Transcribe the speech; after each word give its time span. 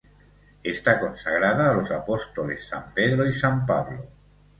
Está 0.63 0.99
consagrada 0.99 1.69
a 1.69 1.75
los 1.75 1.91
apóstoles 1.91 2.67
San 2.67 2.91
Pedro 2.91 3.23
y 3.27 3.33
San 3.33 3.67
Pablo. 3.67 4.07